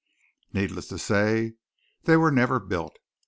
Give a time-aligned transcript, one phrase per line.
[0.51, 1.53] Needless to say
[2.05, 2.97] they were never built.